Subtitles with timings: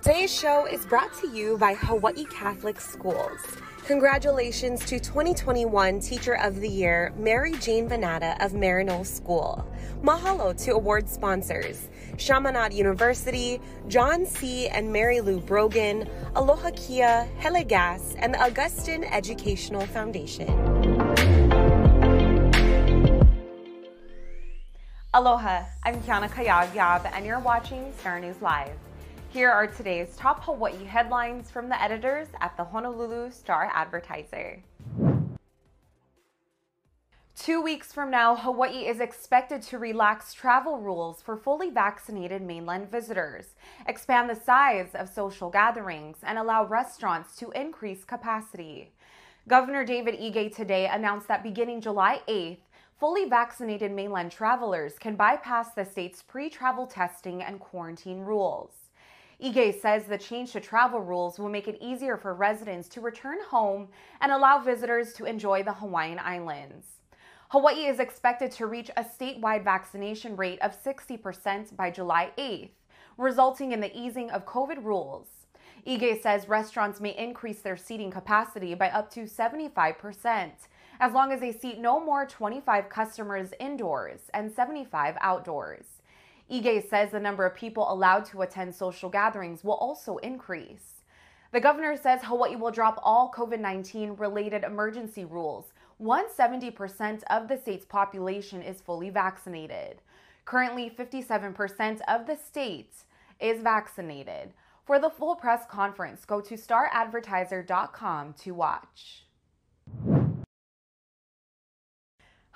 [0.00, 3.40] Today's show is brought to you by Hawaii Catholic Schools.
[3.86, 9.66] Congratulations to 2021 Teacher of the Year, Mary Jane Venata of Maryknoll School.
[10.02, 14.68] Mahalo to award sponsors Chaminade University, John C.
[14.68, 20.48] and Mary Lou Brogan, Aloha Kia, Hele Gas, and the Augustine Educational Foundation.
[25.14, 28.72] Aloha, I'm Kiana Kayag and you're watching Star News Live.
[29.32, 34.62] Here are today's top Hawaii headlines from the editors at the Honolulu Star Advertiser.
[37.34, 42.90] Two weeks from now, Hawaii is expected to relax travel rules for fully vaccinated mainland
[42.90, 43.54] visitors,
[43.86, 48.92] expand the size of social gatherings, and allow restaurants to increase capacity.
[49.48, 52.58] Governor David Ige today announced that beginning July 8th,
[53.00, 58.81] fully vaccinated mainland travelers can bypass the state's pre travel testing and quarantine rules.
[59.42, 63.38] Ige says the change to travel rules will make it easier for residents to return
[63.48, 63.88] home
[64.20, 66.86] and allow visitors to enjoy the Hawaiian Islands.
[67.48, 72.70] Hawaii is expected to reach a statewide vaccination rate of 60% by July 8th,
[73.18, 75.26] resulting in the easing of COVID rules.
[75.84, 80.50] Ige says restaurants may increase their seating capacity by up to 75%,
[81.00, 85.84] as long as they seat no more 25 customers indoors and 75 outdoors.
[86.52, 91.00] Ige says the number of people allowed to attend social gatherings will also increase.
[91.50, 97.48] The governor says Hawaii will drop all COVID 19 related emergency rules once 70% of
[97.48, 100.02] the state's population is fully vaccinated.
[100.44, 102.94] Currently, 57% of the state
[103.40, 104.52] is vaccinated.
[104.84, 109.24] For the full press conference, go to staradvertiser.com to watch.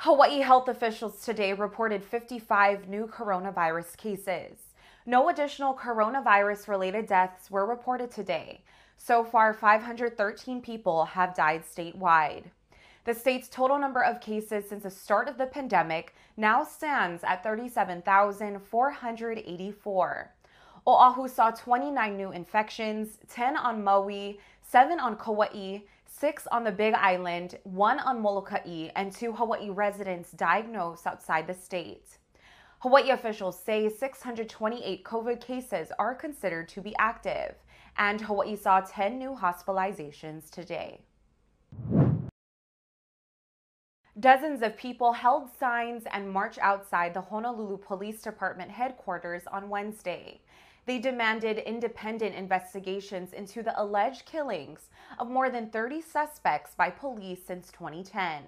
[0.00, 4.58] Hawaii health officials today reported 55 new coronavirus cases.
[5.06, 8.60] No additional coronavirus related deaths were reported today.
[8.98, 12.44] So far, 513 people have died statewide.
[13.04, 17.42] The state's total number of cases since the start of the pandemic now stands at
[17.42, 20.32] 37,484.
[20.86, 25.78] Oahu saw 29 new infections, 10 on Maui, 7 on Kauai,
[26.18, 31.54] six on the Big Island, one on Molokai, and two Hawaii residents diagnosed outside the
[31.54, 32.18] state.
[32.78, 37.54] Hawaii officials say 628 COVID cases are considered to be active,
[37.98, 41.00] and Hawaii saw 10 new hospitalizations today.
[44.18, 50.40] Dozens of people held signs and marched outside the Honolulu Police Department headquarters on Wednesday.
[50.86, 54.88] They demanded independent investigations into the alleged killings
[55.18, 58.44] of more than 30 suspects by police since 2010.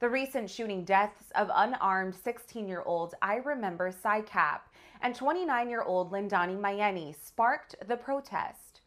[0.00, 4.60] The recent shooting deaths of unarmed 16 year old Iremamber Sykap
[5.02, 8.80] and 29 year old Lindani Myeni sparked the protest.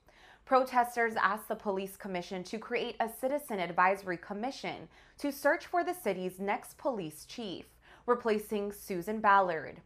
[0.45, 4.87] Protesters asked the police commission to create a citizen advisory commission
[5.19, 7.65] to search for the city's next police chief,
[8.07, 9.81] replacing Susan Ballard.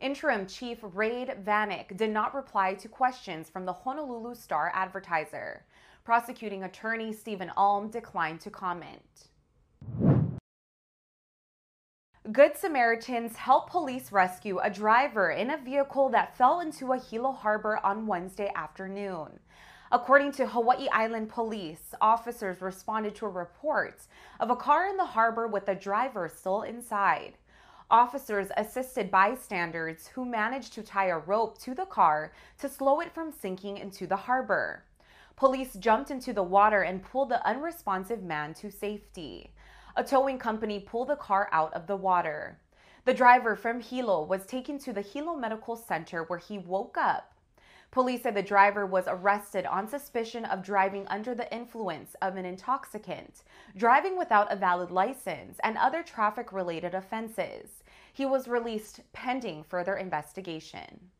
[0.00, 5.64] Interim Chief Rade Vanic did not reply to questions from the Honolulu Star advertiser.
[6.04, 9.28] Prosecuting attorney Stephen Alm declined to comment.
[12.32, 17.32] Good Samaritans helped police rescue a driver in a vehicle that fell into a Hilo
[17.32, 19.38] harbor on Wednesday afternoon.
[19.92, 24.06] According to Hawaii Island Police, officers responded to a report
[24.40, 27.34] of a car in the harbor with the driver still inside.
[27.94, 33.14] Officers assisted bystanders who managed to tie a rope to the car to slow it
[33.14, 34.82] from sinking into the harbor.
[35.36, 39.52] Police jumped into the water and pulled the unresponsive man to safety.
[39.94, 42.58] A towing company pulled the car out of the water.
[43.04, 47.32] The driver from Hilo was taken to the Hilo Medical Center where he woke up
[47.94, 52.44] Police said the driver was arrested on suspicion of driving under the influence of an
[52.44, 53.44] intoxicant,
[53.76, 57.84] driving without a valid license, and other traffic related offenses.
[58.12, 61.12] He was released pending further investigation.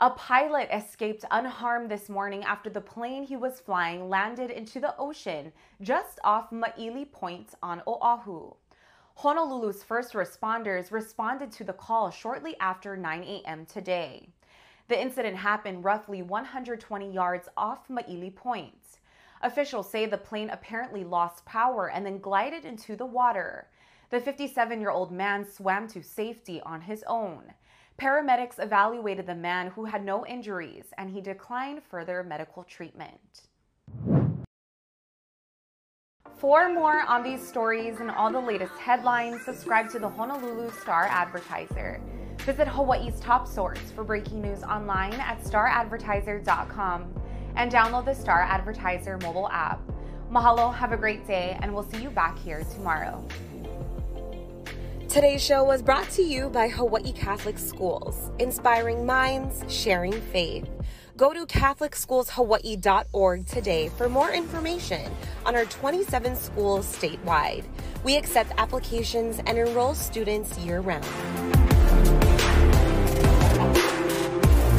[0.00, 4.96] A pilot escaped unharmed this morning after the plane he was flying landed into the
[4.98, 8.54] ocean just off Maili Point on Oahu.
[9.22, 13.66] Honolulu's first responders responded to the call shortly after 9 a.m.
[13.66, 14.28] today.
[14.86, 19.00] The incident happened roughly 120 yards off Maili Point.
[19.42, 23.66] Officials say the plane apparently lost power and then glided into the water.
[24.10, 27.42] The 57 year old man swam to safety on his own.
[27.98, 33.47] Paramedics evaluated the man who had no injuries and he declined further medical treatment.
[36.36, 41.06] For more on these stories and all the latest headlines, subscribe to the Honolulu Star
[41.10, 42.00] Advertiser.
[42.38, 47.12] Visit Hawaii's top source for breaking news online at staradvertiser.com
[47.56, 49.80] and download the Star Advertiser mobile app.
[50.30, 53.26] Mahalo, have a great day, and we'll see you back here tomorrow.
[55.08, 60.68] Today's show was brought to you by Hawaii Catholic Schools, inspiring minds, sharing faith.
[61.18, 65.10] Go to CatholicSchoolsHawaii.org today for more information
[65.44, 67.64] on our 27 schools statewide.
[68.04, 71.47] We accept applications and enroll students year round.